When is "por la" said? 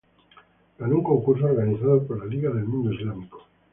2.07-2.25